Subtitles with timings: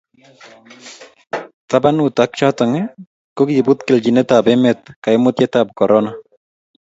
[1.69, 2.63] tabanut ak choto,
[3.47, 6.11] kibut kelchinetab emet kaimutietab korona